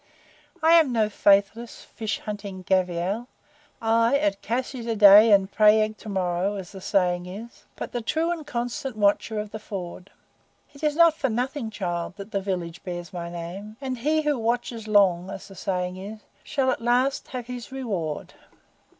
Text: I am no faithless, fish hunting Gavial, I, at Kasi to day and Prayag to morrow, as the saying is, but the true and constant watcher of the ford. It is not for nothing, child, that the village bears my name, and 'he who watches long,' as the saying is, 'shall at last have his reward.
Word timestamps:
I 0.63 0.71
am 0.71 0.91
no 0.91 1.09
faithless, 1.09 1.83
fish 1.83 2.17
hunting 2.21 2.63
Gavial, 2.63 3.27
I, 3.79 4.17
at 4.17 4.41
Kasi 4.41 4.81
to 4.81 4.95
day 4.95 5.31
and 5.31 5.51
Prayag 5.51 5.95
to 5.99 6.09
morrow, 6.09 6.55
as 6.55 6.71
the 6.71 6.81
saying 6.81 7.27
is, 7.27 7.65
but 7.75 7.91
the 7.91 8.01
true 8.01 8.31
and 8.31 8.47
constant 8.47 8.95
watcher 8.97 9.39
of 9.39 9.51
the 9.51 9.59
ford. 9.59 10.09
It 10.73 10.83
is 10.83 10.95
not 10.95 11.13
for 11.15 11.29
nothing, 11.29 11.69
child, 11.69 12.15
that 12.17 12.31
the 12.31 12.41
village 12.41 12.81
bears 12.83 13.13
my 13.13 13.29
name, 13.29 13.77
and 13.79 13.99
'he 13.99 14.23
who 14.23 14.39
watches 14.39 14.87
long,' 14.87 15.29
as 15.29 15.49
the 15.49 15.53
saying 15.55 15.97
is, 15.97 16.21
'shall 16.43 16.71
at 16.71 16.81
last 16.81 17.27
have 17.27 17.45
his 17.45 17.71
reward. 17.71 18.33